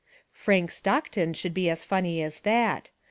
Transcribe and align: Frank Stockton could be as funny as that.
Frank 0.31 0.71
Stockton 0.71 1.33
could 1.35 1.53
be 1.53 1.69
as 1.69 1.85
funny 1.85 2.23
as 2.23 2.39
that. 2.39 2.89